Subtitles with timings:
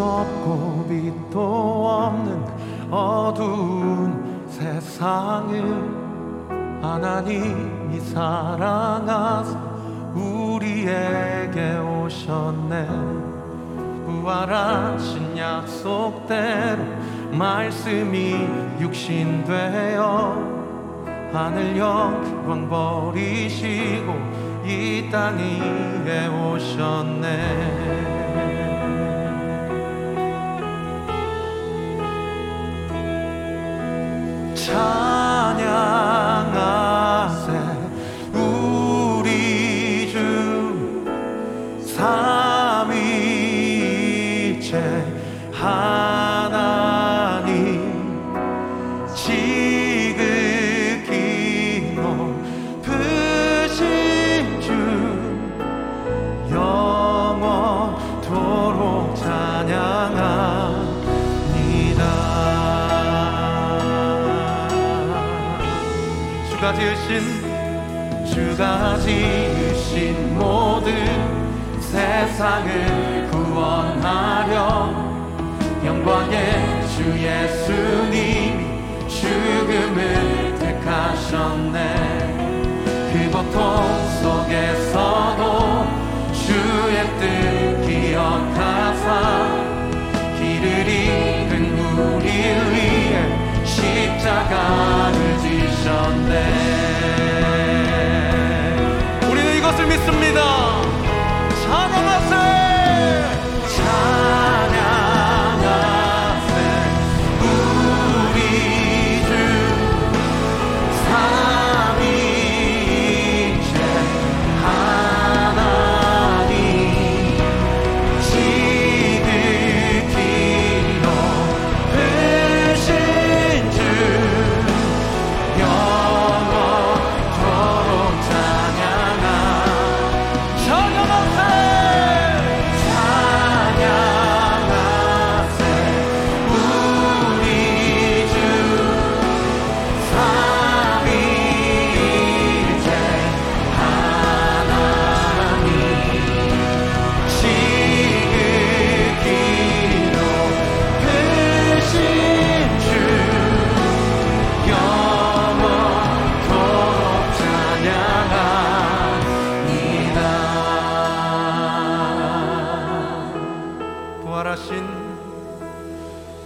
[0.00, 2.44] 없고 빛도 없는
[2.90, 6.10] 어두운 세상을
[6.82, 9.58] 하나님이 사랑하사
[10.14, 12.86] 우리에게 오셨네.
[14.06, 16.82] 부활하신 약속대로
[17.32, 18.34] 말씀이
[18.80, 20.50] 육신되어
[21.32, 24.14] 하늘 영광 버리시고
[24.64, 28.19] 이 땅 위에 오셨네
[45.60, 47.50] 하나님
[49.14, 50.32] 지극히
[51.94, 52.88] 높으신
[54.58, 54.72] 주
[56.50, 58.04] 영원토록
[59.16, 60.40] 찬양합니다.
[66.48, 67.20] 주가 지으신
[68.24, 70.88] 주가 지으신 모든
[71.80, 74.99] 세상을 구원하려
[75.84, 78.66] 영광의 주 예수님이
[79.08, 81.78] 죽음을 택하셨네.
[83.12, 83.54] 그 고통
[84.22, 85.42] 속에서도
[86.32, 89.08] 주의 뜻 기억하사
[90.38, 91.50] 길을 잃은
[91.98, 93.14] 우리 위해
[93.64, 94.99] 십자가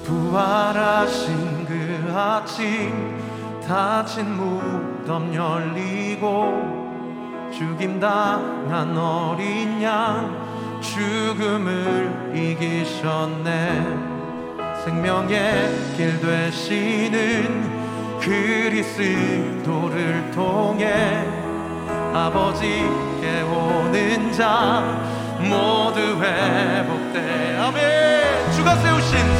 [0.05, 3.19] 부활하신 그 아침
[3.67, 14.15] 닫힌 무덤 열리고 죽임당한 어린 양 죽음을 이기셨네.
[14.85, 17.75] 생명의 길 되시는
[18.21, 21.27] 그리스도를 통해
[22.13, 24.83] 아버지께 오는 자
[25.39, 27.59] 모두 회복돼.
[27.59, 28.53] 아멘.
[28.53, 29.34] 주가 세우신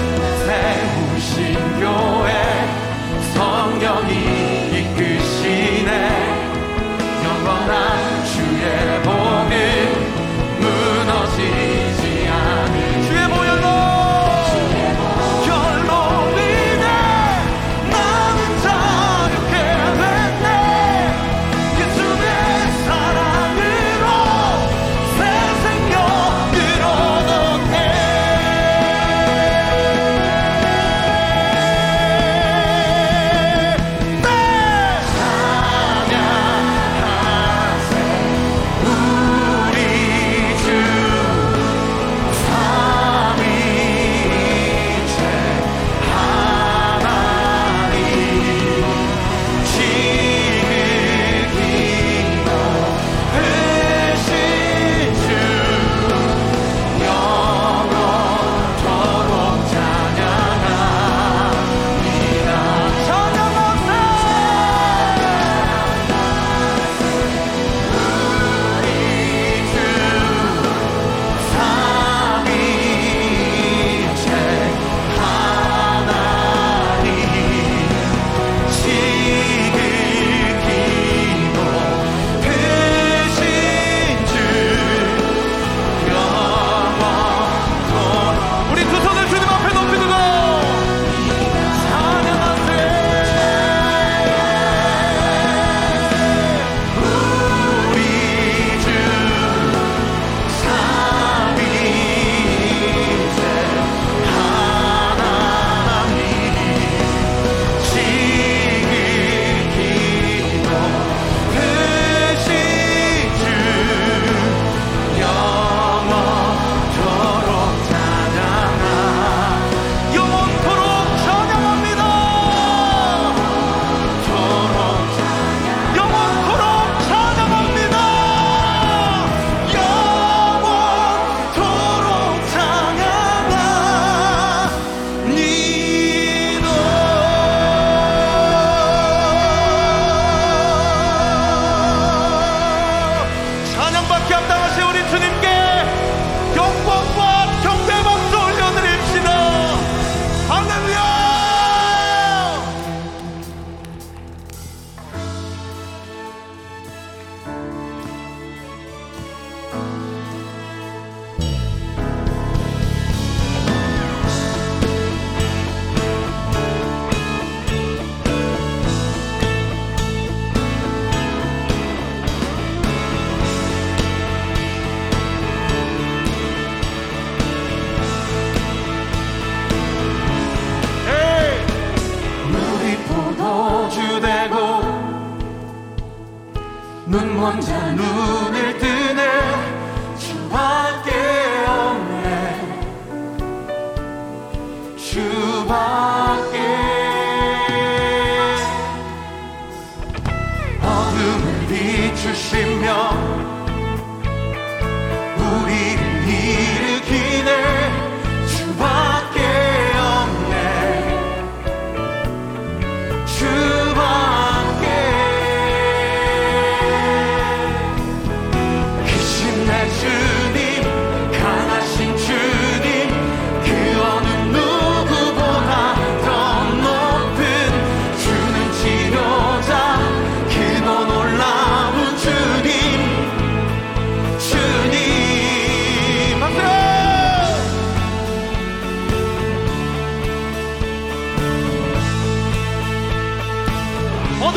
[187.15, 188.54] 눈먼 자 눈.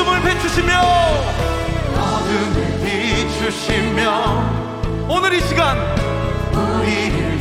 [0.08, 0.80] 어둠을 비추시며
[2.00, 4.06] 어둠을 비추시며
[5.10, 5.78] 오늘 이 시간
[6.54, 7.37] 우리를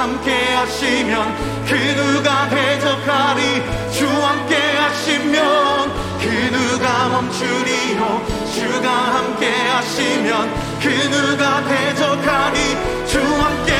[0.00, 3.62] 함께 하시면 그 누가 대적하리?
[3.92, 6.26] 주 함께 하시면 그
[6.56, 8.26] 누가 멈추리요?
[8.54, 12.58] 주가 함께 하시면 그 누가 대적하리?
[13.06, 13.72] 주 함께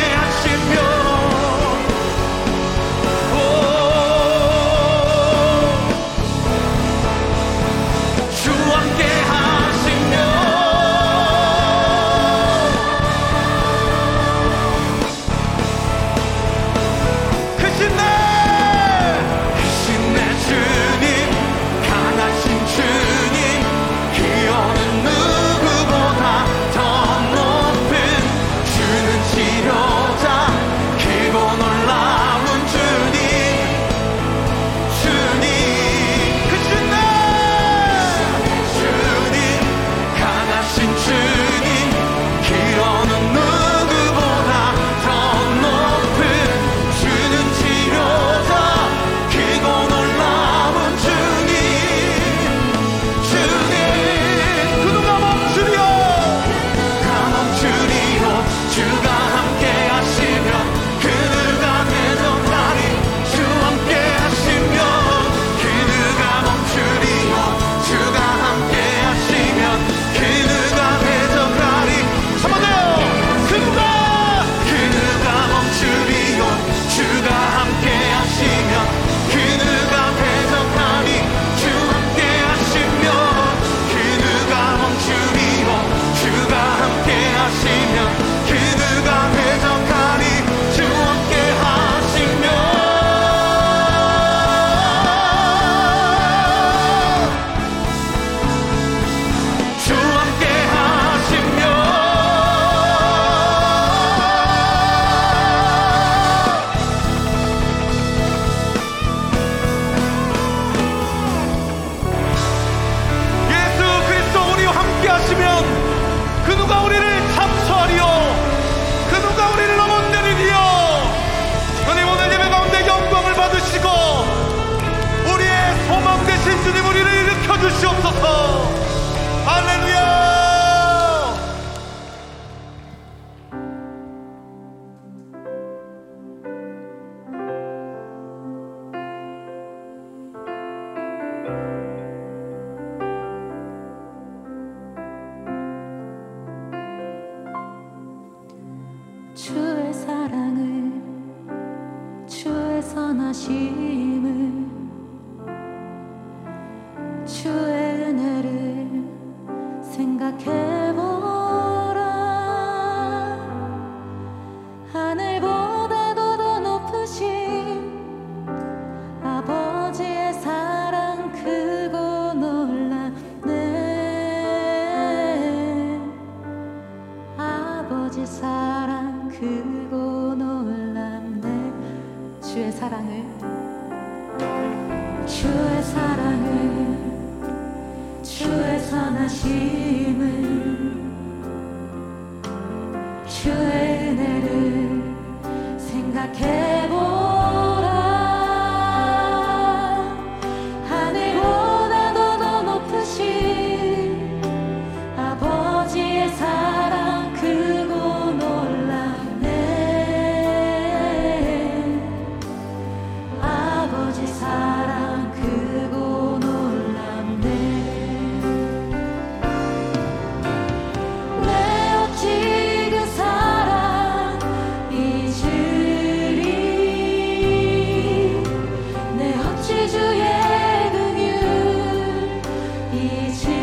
[233.11, 233.60] 一起。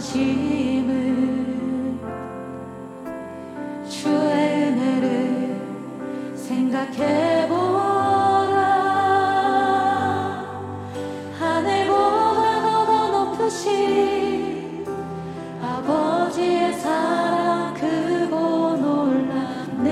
[0.00, 1.56] 심을
[3.88, 4.12] 주의
[4.64, 5.60] 은혜를
[6.34, 7.56] 생각해보라.
[11.38, 14.84] 하늘보다 더, 더 높으신
[15.62, 19.86] 아버지의 사랑 크고 놀랍네.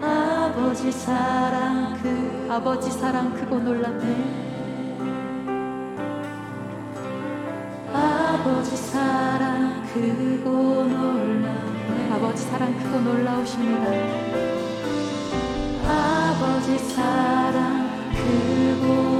[0.00, 4.49] 아버지 사랑 그 아버지 사랑 크고 놀랍네.
[8.40, 13.84] 아버지 사랑 크고 놀라네 아버지 사랑 크고 놀라우십니다.
[15.86, 19.19] 아버지 사랑 크고